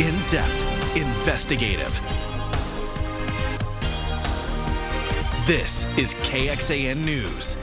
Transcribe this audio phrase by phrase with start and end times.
[0.00, 2.00] In depth, investigative.
[5.46, 7.58] This is KXAN News.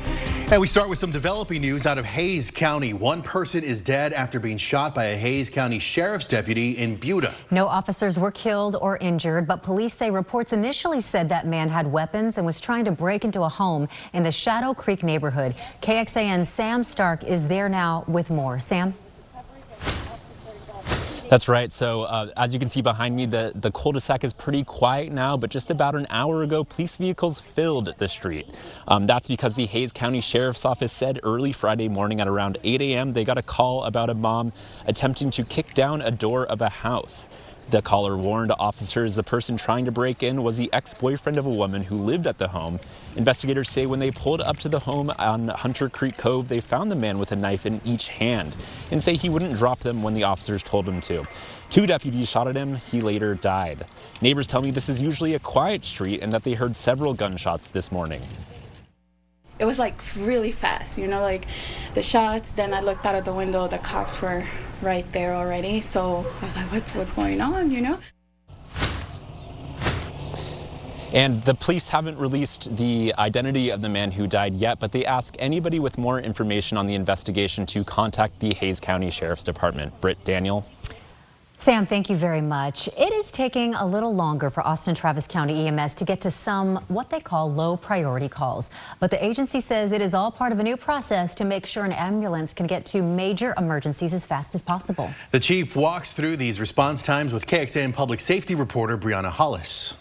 [0.51, 2.93] And we start with some developing news out of Hays County.
[2.93, 7.33] One person is dead after being shot by a Hays County Sheriff's deputy in Buda.
[7.49, 11.91] No officers were killed or injured, but police say reports initially said that man had
[11.91, 15.55] weapons and was trying to break into a home in the Shadow Creek neighborhood.
[15.81, 18.59] KXAN Sam Stark is there now with more.
[18.59, 18.93] Sam?
[21.29, 21.73] That's right.
[21.73, 25.35] So uh, as you can see behind me, the, the cul-de-sac is pretty quiet now,
[25.35, 28.47] but just about an hour ago, police vehicles filled the street.
[28.87, 32.81] Um, that's because the Hays County Sheriff's Office said early Friday morning at around 8
[32.81, 33.13] a.m.
[33.13, 34.53] they got a call about a mom
[34.85, 37.27] attempting to kick down a door of a house.
[37.69, 41.49] The caller warned officers the person trying to break in was the ex-boyfriend of a
[41.49, 42.79] woman who lived at the home.
[43.17, 46.89] Investigators say when they pulled up to the home on Hunter Creek Cove, they found
[46.89, 48.55] the man with a knife in each hand
[48.89, 51.25] and say he wouldn't drop them when the officers told him to.
[51.69, 52.75] Two deputies shot at him.
[52.75, 53.85] He later died.
[54.21, 57.69] Neighbors tell me this is usually a quiet street and that they heard several gunshots
[57.69, 58.21] this morning
[59.59, 61.47] it was like really fast, you know, like
[61.93, 62.51] the shots.
[62.51, 64.43] Then I looked out of the window, the cops were
[64.81, 65.81] right there already.
[65.81, 67.99] So I was like, what's what's going on, you know?
[71.13, 75.05] And the police haven't released the identity of the man who died yet, but they
[75.05, 79.99] ask anybody with more information on the investigation to contact the Hays County Sheriff's Department.
[80.01, 80.67] Britt Daniel.
[81.59, 82.87] Sam, thank you very much.
[82.95, 86.75] It is taking a little longer for Austin Travis County EMS to get to some
[86.87, 88.69] what they call low priority calls.
[88.99, 91.83] But the agency says it is all part of a new process to make sure
[91.83, 95.09] an ambulance can get to major emergencies as fast as possible.
[95.31, 99.95] The chief walks through these response times with KXAN public safety reporter Brianna Hollis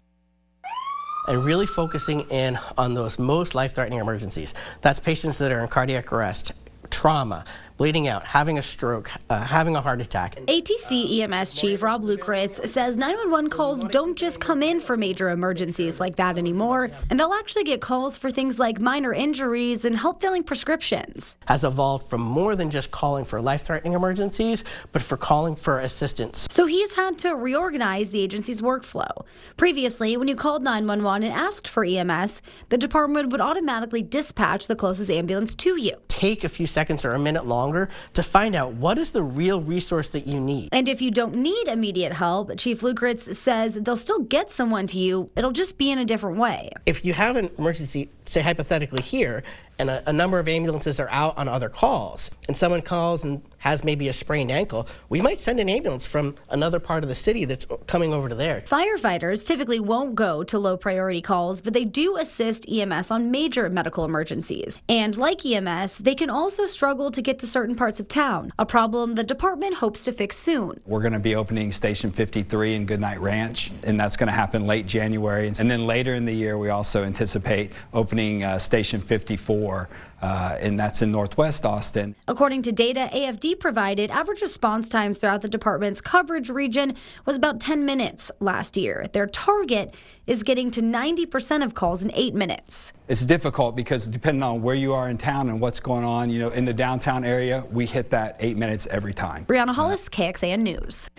[1.26, 4.52] and really focusing in on those most life-threatening emergencies.
[4.82, 6.52] That's patients that are in cardiac arrest,
[6.90, 7.46] trauma,
[7.76, 10.36] bleeding out, having a stroke, uh, having a heart attack.
[10.46, 16.00] ATC EMS Chief Rob Luckritz says 911 calls don't just come in for major emergencies
[16.00, 20.20] like that anymore, and they'll actually get calls for things like minor injuries and help
[20.20, 21.36] filling prescriptions.
[21.46, 26.46] Has evolved from more than just calling for life-threatening emergencies, but for calling for assistance.
[26.50, 29.24] So he's had to reorganize the agency's workflow.
[29.56, 34.76] Previously, when you called 911 and asked for EMS, the department would automatically dispatch the
[34.76, 35.96] closest ambulance to you.
[36.08, 39.22] Take a few seconds or a minute long longer to find out what is the
[39.22, 40.68] real resource that you need.
[40.72, 44.98] And if you don't need immediate help, Chief Luckritz says they'll still get someone to
[44.98, 45.30] you.
[45.36, 46.70] It'll just be in a different way.
[46.86, 49.42] If you have an emergency, say hypothetically here,
[49.78, 53.42] and a, a, number of ambulances are out on other calls, and someone calls and
[53.58, 57.14] has maybe a sprained ankle, we might send an ambulance from another part of the
[57.14, 58.60] city that's coming over to there.
[58.62, 63.68] Firefighters typically won't go to low priority calls, but they do assist EMS on major
[63.68, 64.78] medical emergencies.
[64.88, 68.66] And like EMS, they can also struggle to get to certain parts of town, a
[68.66, 70.80] problem the department hopes to fix soon.
[70.86, 74.66] We're going to be opening Station 53 in Goodnight Ranch, and that's going to happen
[74.66, 75.48] late January.
[75.58, 79.88] And then later in the year, we also anticipate opening uh, Station 54
[80.22, 82.14] uh, and that's in Northwest Austin.
[82.26, 86.94] According to data AFD provided, average response times throughout the department's coverage region
[87.26, 89.06] was about 10 minutes last year.
[89.12, 89.94] Their target
[90.26, 92.92] is getting to 90% of calls in eight minutes.
[93.08, 96.38] It's difficult because depending on where you are in town and what's going on, you
[96.38, 99.44] know, in the downtown area, we hit that eight minutes every time.
[99.44, 101.10] Brianna Hollis, KXAN News.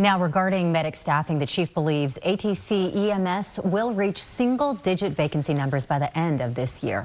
[0.00, 5.86] Now, regarding medic staffing, the chief believes ATC EMS will reach single digit vacancy numbers
[5.86, 7.04] by the end of this year.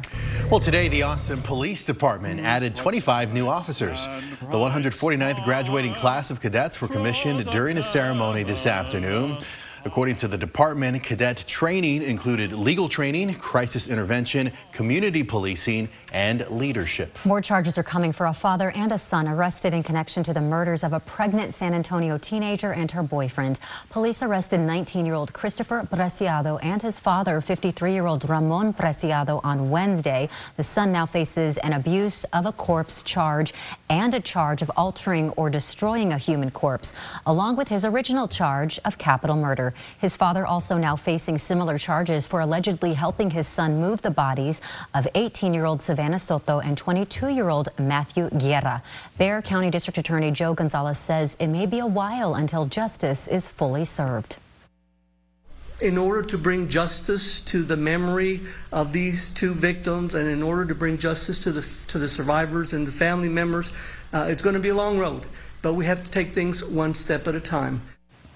[0.51, 4.05] Well, today, the Austin Police Department added 25 new officers.
[4.41, 9.39] The 149th graduating class of cadets were commissioned during a ceremony this afternoon.
[9.85, 17.17] According to the department, cadet training included legal training, crisis intervention, community policing, and leadership.
[17.25, 20.39] More charges are coming for a father and a son arrested in connection to the
[20.39, 23.59] murders of a pregnant San Antonio teenager and her boyfriend.
[23.89, 30.29] Police arrested 19-year-old Christopher Preciado and his father, 53-year-old Ramon Preciado, on Wednesday.
[30.55, 33.53] The son now faces an abuse of a corpse charge
[33.89, 36.93] and a charge of altering or destroying a human corpse,
[37.25, 39.72] along with his original charge of capital murder.
[39.99, 44.61] His father also now facing similar charges for allegedly helping his son move the bodies
[44.93, 48.81] of 18-year-old Savannah Soto and 22-year-old Matthew Guerra.
[49.17, 53.47] Bexar County District Attorney Joe Gonzalez says it may be a while until justice is
[53.47, 54.37] fully served
[55.83, 58.39] in order to bring justice to the memory
[58.71, 62.71] of these two victims and in order to bring justice to the, to the survivors
[62.71, 63.71] and the family members,
[64.13, 65.25] uh, it's going to be a long road,
[65.61, 67.81] but we have to take things one step at a time.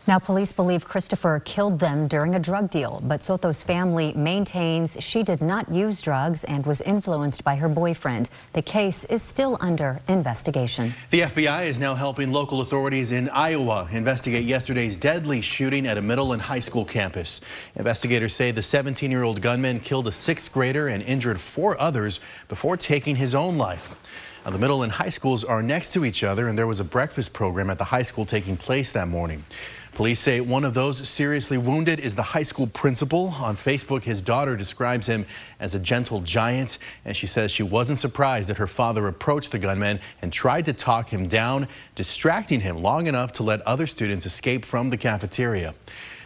[0.08, 5.22] Now, police believe Christopher killed them during a drug deal, but Soto's family maintains she
[5.22, 8.30] did not use drugs and was influenced by her boyfriend.
[8.54, 10.94] The case is still under investigation.
[11.10, 16.02] The FBI is now helping local authorities in Iowa investigate yesterday's deadly shooting at a
[16.02, 17.42] middle and high school campus.
[17.76, 23.18] Investigators say the 17-year-old gunman killed a sixth grader and injured four others before taking
[23.18, 23.94] his own life.
[24.46, 26.86] Now, the middle and high schools are next to each other, and there was a
[26.86, 29.44] breakfast program at the high school taking place that morning.
[29.98, 33.30] Police say one of those seriously wounded is the high school principal.
[33.40, 35.26] On Facebook, his daughter describes him
[35.60, 39.58] as a gentle giant, and she says she wasn't surprised that her father approached the
[39.58, 44.28] gunman and tried to talk him down, distracting him long enough to let other students
[44.28, 45.74] escape from the cafeteria.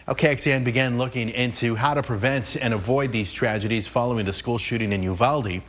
[0.05, 4.57] Now, KXAN began looking into how to prevent and avoid these tragedies following the school
[4.57, 5.61] shooting in Uvalde.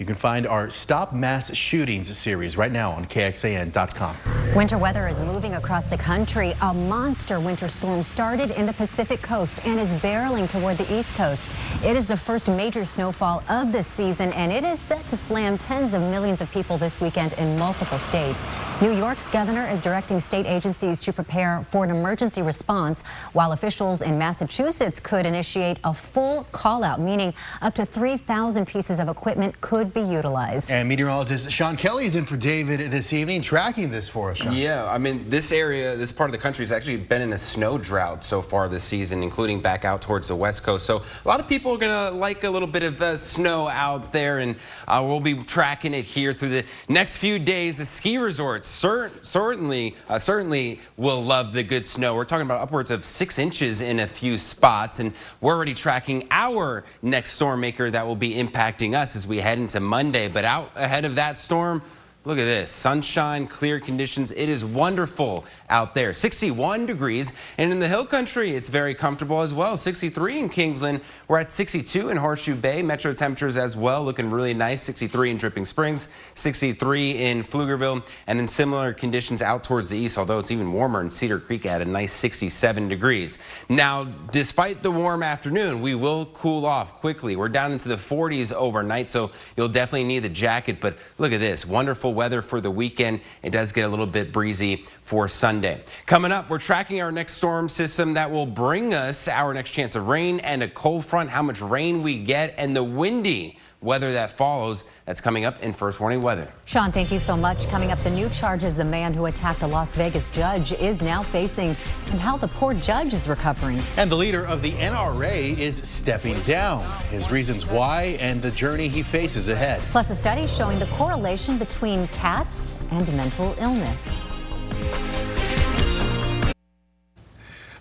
[0.00, 4.16] You can find our Stop Mass Shootings series right now on KXAN.com.
[4.56, 6.54] Winter weather is moving across the country.
[6.62, 11.14] A monster winter storm started in the Pacific coast and is barreling toward the east
[11.16, 11.52] coast.
[11.84, 15.58] It is the first major snowfall of the season, and it is set to slam
[15.58, 18.48] tens of millions of people this weekend in multiple states.
[18.80, 23.04] New York's governor is directing state agencies to prepare for an emergency response,
[23.34, 28.98] while officials in Massachusetts could initiate a full call out, meaning up to 3,000 pieces
[28.98, 30.70] of equipment could be utilized.
[30.70, 34.38] And meteorologist Sean Kelly is in for David this evening, tracking this for us.
[34.38, 34.52] Sean.
[34.52, 37.38] Yeah, I mean, this area, this part of the country has actually been in a
[37.38, 40.86] snow drought so far this season, including back out towards the west coast.
[40.86, 43.68] So a lot of people are going to like a little bit of uh, snow
[43.68, 44.56] out there, and
[44.86, 47.78] uh, we'll be tracking it here through the next few days.
[47.78, 52.14] The ski resorts cer certainly, uh, certainly will love the good snow.
[52.14, 56.26] We're talking about upwards of six inches in a few spots, and we're already tracking
[56.30, 60.28] our next storm maker that will be impacting us as we head into Monday.
[60.28, 61.82] But out ahead of that storm,
[62.26, 64.30] Look at this, sunshine, clear conditions.
[64.30, 66.12] It is wonderful out there.
[66.12, 69.74] 61 degrees, and in the hill country, it's very comfortable as well.
[69.78, 71.00] 63 in Kingsland.
[71.28, 72.82] We're at 62 in Horseshoe Bay.
[72.82, 74.82] Metro temperatures as well, looking really nice.
[74.82, 80.18] 63 in Dripping Springs, 63 in Pflugerville, and then similar conditions out towards the east,
[80.18, 83.38] although it's even warmer in Cedar Creek at a nice 67 degrees.
[83.70, 87.34] Now, despite the warm afternoon, we will cool off quickly.
[87.34, 91.40] We're down into the 40s overnight, so you'll definitely need the jacket, but look at
[91.40, 93.20] this, wonderful weather for the weekend.
[93.42, 95.82] It does get a little bit breezy for Sunday.
[96.06, 99.96] Coming up, we're tracking our next storm system that will bring us our next chance
[99.96, 104.12] of rain and a cold front, how much rain we get, and the windy weather
[104.12, 104.84] that follows.
[105.06, 106.52] That's coming up in First Warning Weather.
[106.64, 107.68] Sean, thank you so much.
[107.68, 111.22] Coming up, the new charges the man who attacked a Las Vegas judge is now
[111.22, 113.82] facing and how the poor judge is recovering.
[113.96, 116.84] And the leader of the NRA is stepping down.
[117.08, 119.80] His reasons why and the journey he faces ahead.
[119.90, 124.22] Plus, a study showing the correlation between cats and mental illness.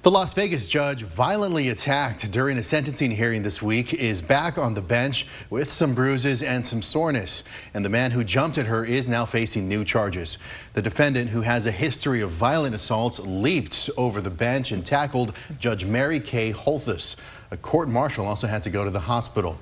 [0.09, 4.73] The Las Vegas judge violently attacked during a sentencing hearing this week is back on
[4.73, 7.43] the bench with some bruises and some soreness.
[7.75, 10.39] And the man who jumped at her is now facing new charges.
[10.73, 15.35] The defendant, who has a history of violent assaults, leaped over the bench and tackled
[15.59, 17.15] Judge Mary Kay Holthus.
[17.51, 19.57] A court marshal also had to go to the hospital.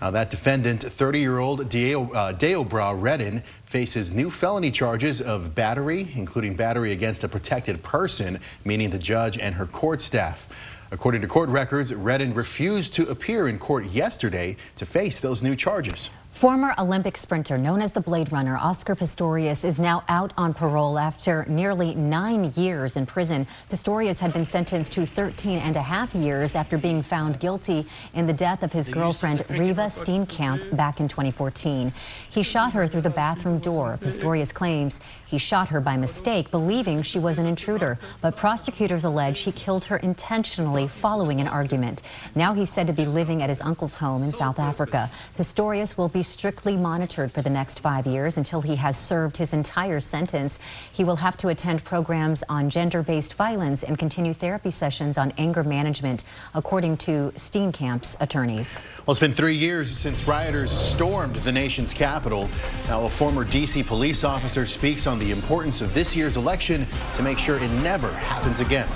[0.00, 6.92] Now, that defendant, 30-year-old Deo, uh, Redden, faces new felony charges of battery, including battery
[6.92, 10.48] against a protected person, meaning the judge and her court staff.
[10.92, 15.56] According to court records, Redden refused to appear in court yesterday to face those new
[15.56, 16.10] charges.
[16.32, 20.98] Former Olympic sprinter known as the Blade Runner, Oscar Pistorius, is now out on parole
[20.98, 23.46] after nearly nine years in prison.
[23.70, 28.26] Pistorius had been sentenced to 13 and a half years after being found guilty in
[28.26, 31.92] the death of his girlfriend, Reeva Steenkamp, back in 2014.
[32.30, 33.98] He shot her through the bathroom door.
[34.02, 37.98] Pistorius claims he shot her by mistake, believing she was an intruder.
[38.20, 42.02] But prosecutors allege he killed her intentionally following an argument.
[42.34, 45.10] Now he's said to be living at his uncle's home in South Africa.
[45.38, 50.00] Pistorius will strictly monitored for the next five years until he has served his entire
[50.00, 50.58] sentence.
[50.92, 55.64] He will have to attend programs on gender-based violence and continue therapy sessions on anger
[55.64, 56.24] management,
[56.54, 58.80] according to Steenkamp's attorneys.
[59.06, 62.48] Well, it's been three years since rioters stormed the nation's capital.
[62.88, 63.82] Now, a former D.C.
[63.82, 68.12] police officer speaks on the importance of this year's election to make sure it never
[68.12, 68.88] happens again.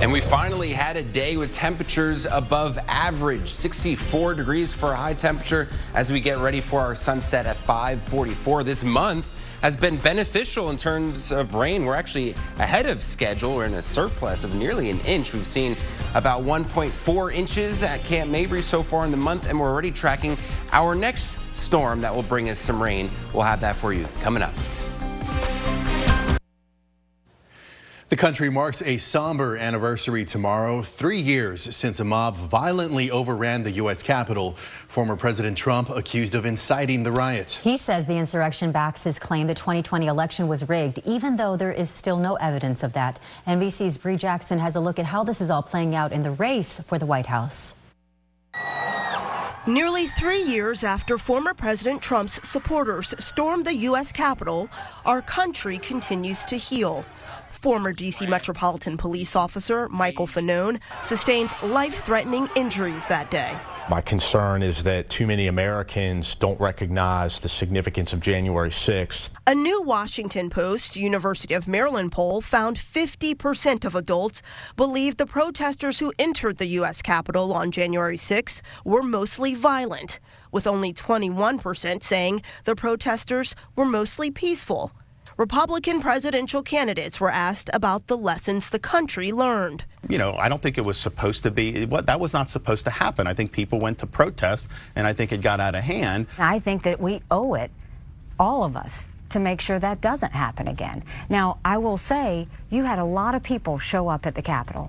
[0.00, 5.14] And we finally had a day with temperatures above average, 64 degrees for a high
[5.14, 8.64] temperature as we get ready for our sunset at 544.
[8.64, 9.32] This month
[9.62, 11.86] has been beneficial in terms of rain.
[11.86, 13.56] We're actually ahead of schedule.
[13.56, 15.32] We're in a surplus of nearly an inch.
[15.32, 15.74] We've seen
[16.12, 20.36] about 1.4 inches at Camp Mabry so far in the month, and we're already tracking
[20.72, 23.10] our next storm that will bring us some rain.
[23.32, 24.52] We'll have that for you coming up.
[28.08, 33.70] The country marks a somber anniversary tomorrow, three years since a mob violently overran the
[33.72, 34.02] U.S.
[34.02, 34.58] Capitol.
[34.88, 37.56] Former President Trump accused of inciting the riots.
[37.56, 41.72] He says the insurrection backs his claim the 2020 election was rigged, even though there
[41.72, 43.18] is still no evidence of that.
[43.46, 46.32] NBC's Bree Jackson has a look at how this is all playing out in the
[46.32, 47.72] race for the White House.
[49.66, 54.12] Nearly three years after former President Trump's supporters stormed the U.S.
[54.12, 54.68] Capitol,
[55.06, 57.02] our country continues to heal.
[57.62, 58.26] Former D.C.
[58.26, 63.58] Metropolitan Police Officer Michael Fanone sustained life threatening injuries that day.
[63.86, 69.28] My concern is that too many Americans don't recognize the significance of January 6th.
[69.46, 74.40] A new Washington Post University of Maryland poll found 50% of adults
[74.76, 77.02] believe the protesters who entered the U.S.
[77.02, 80.18] Capitol on January 6 were mostly violent,
[80.50, 84.92] with only 21% saying the protesters were mostly peaceful.
[85.36, 89.84] Republican presidential candidates were asked about the lessons the country learned.
[90.08, 92.84] You know, I don't think it was supposed to be, what that was not supposed
[92.84, 93.26] to happen.
[93.26, 96.28] I think people went to protest, and I think it got out of hand.
[96.38, 97.72] I think that we owe it,
[98.38, 98.92] all of us,
[99.30, 101.02] to make sure that doesn't happen again.
[101.28, 104.88] Now, I will say, you had a lot of people show up at the Capitol.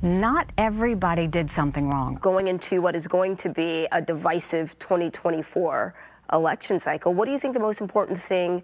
[0.00, 2.14] Not everybody did something wrong.
[2.22, 5.94] Going into what is going to be a divisive 2024
[6.32, 8.62] election cycle, what do you think the most important thing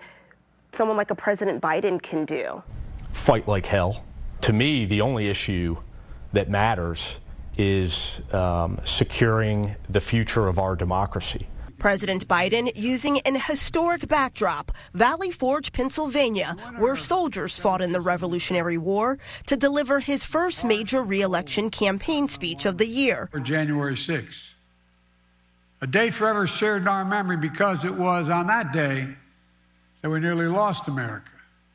[0.72, 2.62] someone like a President Biden can do?
[3.12, 4.04] Fight like hell.
[4.42, 5.76] To me, the only issue
[6.32, 7.16] that matters
[7.56, 11.46] is um, securing the future of our democracy.
[11.78, 18.78] President Biden using an historic backdrop, Valley Forge, Pennsylvania, where soldiers fought in the Revolutionary
[18.78, 23.28] War, to deliver his first major reelection campaign speech of the year.
[23.32, 24.54] For January 6th,
[25.80, 29.08] a date forever shared in our memory because it was on that day
[30.02, 31.30] that we nearly lost America.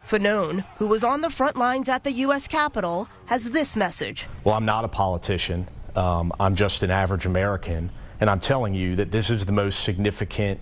[0.08, 2.48] Fanone, who was on the front lines at the U.S.
[2.48, 4.28] Capitol, has this message.
[4.44, 5.68] Well, I'm not a politician.
[5.96, 7.92] Um, I'm just an average American.
[8.20, 10.60] And I'm telling you that this is the most significant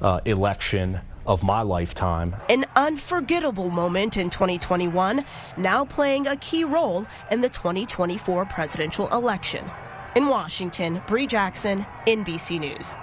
[0.00, 2.34] uh, election of my lifetime.
[2.48, 5.24] An unforgettable moment in 2021,
[5.56, 9.70] now playing a key role in the 2024 presidential election.
[10.16, 12.94] In Washington, Bree Jackson, NBC News.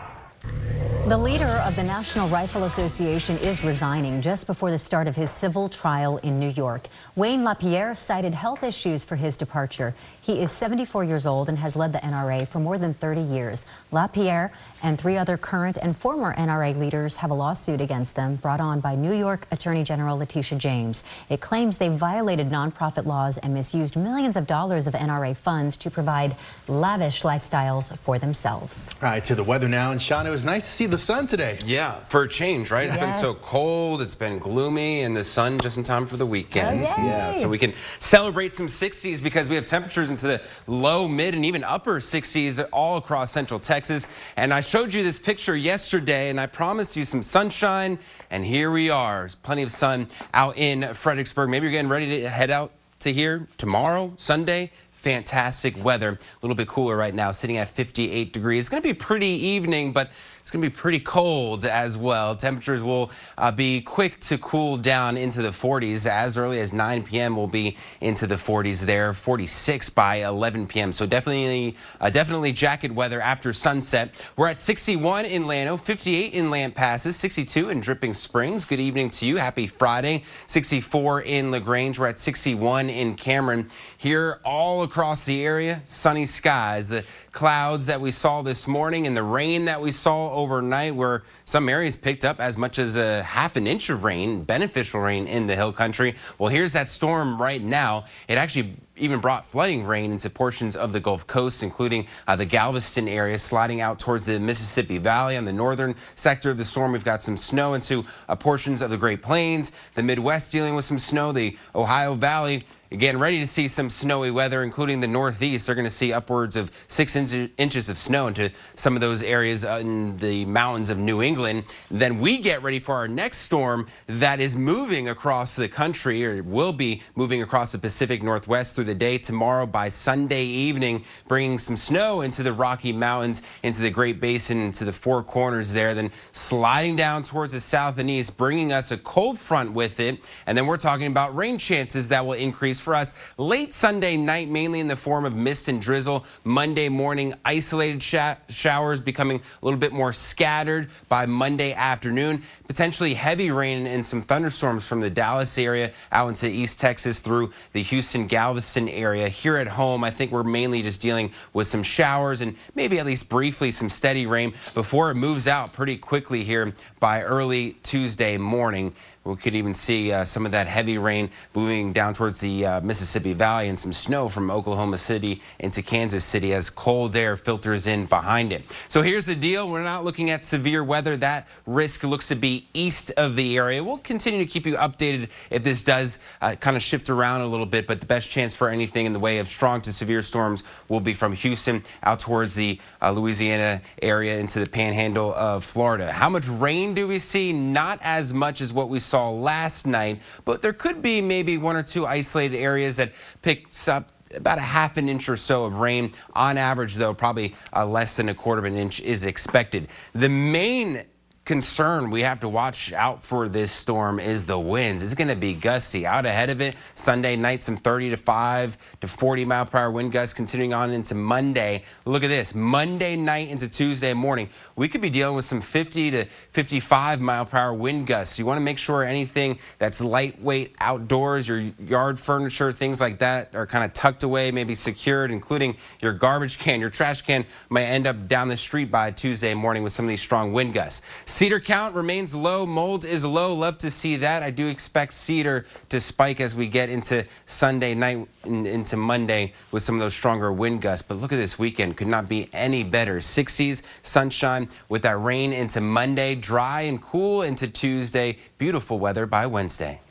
[1.07, 5.31] The leader of the National Rifle Association is resigning just before the start of his
[5.31, 6.89] civil trial in New York.
[7.15, 9.95] Wayne LaPierre cited health issues for his departure.
[10.21, 13.63] He is 74 years old and has led the NRA for more than 30 years.
[13.89, 14.51] LaPierre
[14.83, 18.79] and three other current and former NRA leaders have a lawsuit against them brought on
[18.79, 21.03] by New York Attorney General Letitia James.
[21.29, 25.91] It claims they violated nonprofit laws and misused millions of dollars of NRA funds to
[25.91, 26.35] provide
[26.67, 28.89] lavish lifestyles for themselves.
[29.01, 29.91] All right, to the weather now.
[29.91, 31.59] And Sean, it was nice to see the sun today.
[31.65, 32.85] Yeah, for a change, right?
[32.85, 33.03] It's yes.
[33.03, 36.79] been so cold, it's been gloomy, and the sun just in time for the weekend.
[36.79, 41.07] Oh, yeah, so we can celebrate some 60s because we have temperatures into the low,
[41.07, 44.07] mid, and even upper 60s all across central Texas.
[44.35, 48.69] And I showed you this picture yesterday, and I promised you some sunshine, and here
[48.69, 49.21] we are.
[49.21, 51.49] There's plenty of sun out in Fredericksburg.
[51.49, 56.09] Maybe you're getting ready to head out to here tomorrow, Sunday fantastic weather.
[56.09, 58.63] A little bit cooler right now, sitting at 58 degrees.
[58.63, 60.11] It's going to be a pretty evening, but
[60.47, 62.33] it's going to be pretty cold as well.
[62.33, 66.05] Temperatures will uh, be quick to cool down into the 40s.
[66.05, 67.35] As early as 9 p.m.
[67.35, 70.93] will be into the 40s there, 46 by 11 p.m.
[70.93, 74.15] So definitely, uh, definitely jacket weather after sunset.
[74.37, 78.63] We're at 61 in Llano, 58 in Lampasas, 62 in Dripping Springs.
[78.63, 79.35] Good evening to you.
[79.35, 80.23] Happy Friday.
[80.47, 81.99] 64 in LaGrange.
[81.99, 83.69] We're at 61 in Cameron.
[83.97, 86.87] Here all across the area, sunny skies.
[86.87, 87.03] The
[87.37, 91.69] clouds that we saw this morning and the rain that we saw overnight where some
[91.69, 95.45] areas picked up as much as a half an inch of rain, beneficial rain in
[95.45, 96.15] the hill country.
[96.39, 98.05] Well, here's that storm right now.
[98.27, 102.45] It actually even brought flooding rain into portions of the Gulf Coast, including uh, the
[102.45, 105.37] Galveston area, sliding out towards the Mississippi Valley.
[105.37, 108.89] On the northern sector of the storm, we've got some snow into uh, portions of
[108.89, 109.71] the Great Plains.
[109.93, 111.31] The Midwest dealing with some snow.
[111.31, 115.65] The Ohio Valley Again, ready to see some snowy weather, including the Northeast.
[115.65, 119.65] They're going to see upwards of six inches of snow into some of those areas
[119.65, 121.65] uh, in the mountains of New England.
[121.91, 126.41] Then we get ready for our next storm that is moving across the country, or
[126.41, 131.59] will be moving across the Pacific Northwest through the day tomorrow by Sunday evening, bringing
[131.59, 135.93] some snow into the Rocky Mountains, into the Great Basin, into the Four Corners there,
[135.93, 140.23] then sliding down towards the south and east, bringing us a cold front with it.
[140.45, 143.13] And then we're talking about rain chances that will increase for us.
[143.37, 146.25] Late Sunday night, mainly in the form of mist and drizzle.
[146.43, 152.41] Monday morning, isolated showers becoming a little bit more scattered by Monday afternoon.
[152.67, 157.51] Potentially heavy rain and some thunderstorms from the Dallas area out into East Texas through
[157.73, 159.29] the Houston Galveston area.
[159.29, 163.05] Here at home, I think we're mainly just dealing with some showers and maybe at
[163.05, 168.37] least briefly some steady rain before it moves out pretty quickly here by early Tuesday
[168.37, 168.93] morning.
[169.27, 172.81] We could even see uh, some of that heavy rain moving down towards the uh,
[172.81, 177.87] Mississippi Valley and some snow from Oklahoma City into Kansas City as cold air filters
[177.87, 178.63] in behind it.
[178.87, 179.69] So here's the deal.
[179.69, 181.17] We're not looking at severe weather.
[181.17, 183.83] That risk looks to be east of the area.
[183.83, 187.47] We'll continue to keep you updated if this does uh, kind of shift around a
[187.47, 190.21] little bit, but the best chance for anything in the way of strong to severe
[190.21, 195.65] storms will be from Houston out towards the uh, Louisiana area into the panhandle of
[195.65, 196.13] Florida.
[196.13, 197.51] How much rain do we see?
[197.51, 201.57] Not as much as what we saw saw last night, but there could be maybe
[201.57, 205.65] one or two isolated areas that picks up about a half an inch or so
[205.65, 206.13] of rain.
[206.33, 209.87] On average, though, probably uh, less than a quarter of an inch is expected.
[210.13, 211.03] The main
[211.47, 215.01] concern we have to watch out for this storm is the winds.
[215.01, 216.05] It's going to be gusty.
[216.05, 219.89] Out ahead of it, Sunday night, some 30 to 5 to 40 mile per hour
[219.89, 221.83] wind gusts continuing on into Monday.
[222.05, 222.53] Look at this.
[222.53, 227.45] Monday night into Tuesday morning, we could be dealing with some 50 to 55 mile
[227.45, 228.37] per hour wind gusts.
[228.37, 233.55] You want to make sure anything that's lightweight outdoors, your yard furniture, things like that
[233.55, 237.85] are kind of tucked away, maybe secured, including your garbage can, your trash can might
[237.85, 241.01] end up down the street by Tuesday morning with some of these strong wind gusts.
[241.37, 242.65] Cedar count remains low.
[242.65, 243.53] Mold is low.
[243.53, 244.41] Love to see that.
[244.41, 249.83] I do expect cedar to spike as we get into Sunday night into Monday with
[249.83, 251.07] some of those stronger wind gusts.
[251.07, 251.95] But look at this weekend.
[251.95, 253.17] Could not be any better.
[253.17, 256.33] 60s, sunshine with that rain into Monday.
[256.33, 258.37] Dry and cool into Tuesday.
[258.57, 260.01] Beautiful weather by Wednesday.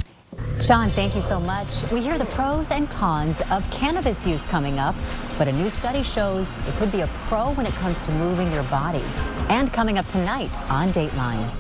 [0.60, 1.88] Sean, thank you so much.
[1.92, 4.94] We hear the pros and cons of cannabis use coming up,
[5.38, 8.50] but a new study shows it could be a pro when it comes to moving
[8.52, 9.04] your body.
[9.48, 11.54] And coming up tonight on Dateline.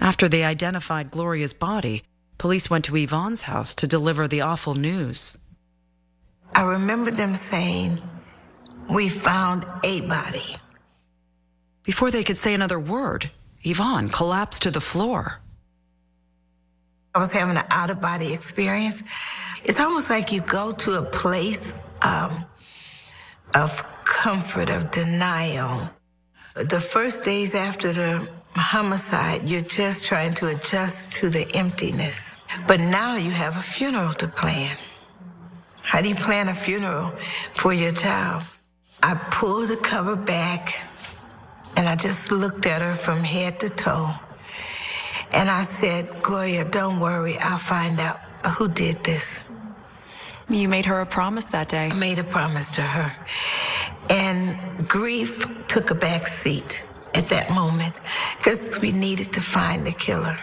[0.00, 2.02] After they identified Gloria's body,
[2.38, 5.38] police went to Yvonne's house to deliver the awful news.
[6.54, 8.00] I remember them saying,
[8.88, 10.56] We found a body.
[11.84, 13.30] Before they could say another word,
[13.64, 15.40] Yvonne collapsed to the floor.
[17.14, 19.02] I was having an out of body experience.
[19.64, 22.44] It's almost like you go to a place um,
[23.54, 25.88] of comfort, of denial.
[26.54, 32.36] The first days after the homicide, you're just trying to adjust to the emptiness.
[32.66, 34.76] But now you have a funeral to plan.
[35.82, 37.12] How do you plan a funeral
[37.54, 38.42] for your child?
[39.02, 40.80] I pulled the cover back
[41.76, 44.10] and I just looked at her from head to toe.
[45.32, 47.38] And I said, Gloria, don't worry.
[47.38, 48.20] I'll find out
[48.56, 49.40] who did this.
[50.48, 51.88] You made her a promise that day.
[51.88, 53.16] I made a promise to her.
[54.10, 56.82] And grief took a back seat
[57.14, 57.94] at that moment
[58.38, 60.38] because we needed to find the killer.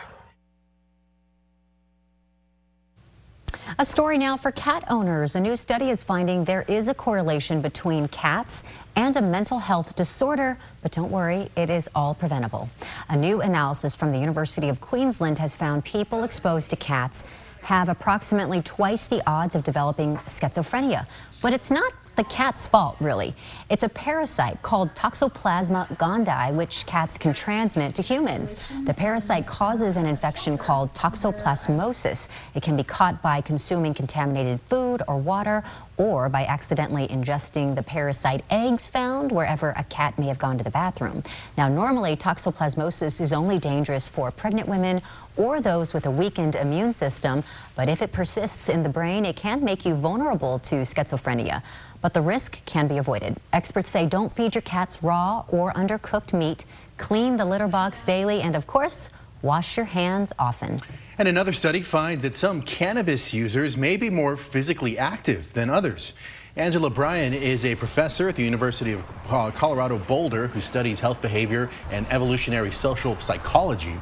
[3.81, 5.35] A story now for cat owners.
[5.35, 8.61] A new study is finding there is a correlation between cats
[8.95, 12.69] and a mental health disorder, but don't worry, it is all preventable.
[13.09, 17.23] A new analysis from the University of Queensland has found people exposed to cats
[17.63, 21.07] have approximately twice the odds of developing schizophrenia.
[21.41, 23.33] But it's not the cat's fault, really.
[23.69, 28.55] It's a parasite called Toxoplasma gondii, which cats can transmit to humans.
[28.85, 32.27] The parasite causes an infection called toxoplasmosis.
[32.53, 35.63] It can be caught by consuming contaminated food or water
[35.97, 40.63] or by accidentally ingesting the parasite eggs found wherever a cat may have gone to
[40.63, 41.23] the bathroom.
[41.57, 45.01] Now, normally, toxoplasmosis is only dangerous for pregnant women
[45.37, 47.43] or those with a weakened immune system,
[47.75, 51.61] but if it persists in the brain, it can make you vulnerable to schizophrenia.
[52.01, 53.37] But the risk can be avoided.
[53.53, 56.65] Experts say don't feed your cats raw or undercooked meat,
[56.97, 59.09] clean the litter box daily, and of course,
[59.41, 60.79] wash your hands often.
[61.17, 66.13] And another study finds that some cannabis users may be more physically active than others.
[66.55, 71.69] Angela Bryan is a professor at the University of Colorado Boulder who studies health behavior
[71.91, 73.95] and evolutionary social psychology.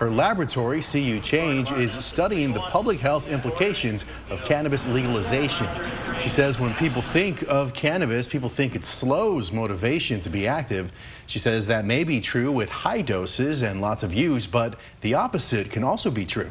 [0.00, 5.66] Her laboratory, CU Change, is studying the public health implications of cannabis legalization.
[6.22, 10.90] She says when people think of cannabis, people think it slows motivation to be active.
[11.26, 15.12] She says that may be true with high doses and lots of use, but the
[15.12, 16.50] opposite can also be true.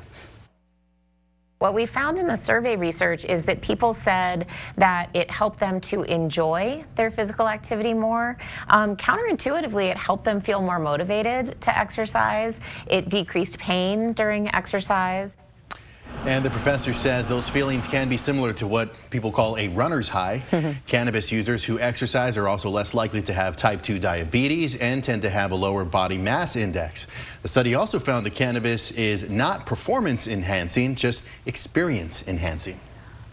[1.59, 5.81] What we found in the survey research is that people said that it helped them
[5.81, 8.37] to enjoy their physical activity more.
[8.69, 12.55] Um, counterintuitively, it helped them feel more motivated to exercise.
[12.87, 15.33] It decreased pain during exercise.
[16.25, 20.09] And the professor says those feelings can be similar to what people call a runner's
[20.09, 20.43] high.
[20.87, 25.21] Cannabis users who exercise are also less likely to have type 2 diabetes and tend
[25.21, 27.07] to have a lower body mass index.
[27.41, 32.79] The study also found that cannabis is not performance enhancing, just experience enhancing.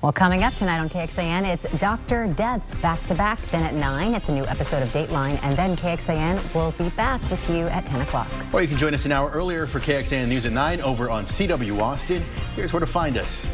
[0.07, 2.33] Well, coming up tonight on KXAN, it's Dr.
[2.35, 3.40] Death back to back.
[3.51, 5.37] Then at 9, it's a new episode of Dateline.
[5.42, 8.29] And then KXAN will be back with you at 10 o'clock.
[8.53, 11.25] Or you can join us an hour earlier for KXAN News at 9 over on
[11.25, 12.23] CW Austin.
[12.55, 13.49] Here's where to find us.